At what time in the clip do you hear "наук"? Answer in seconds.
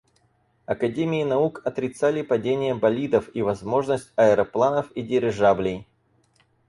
1.23-1.61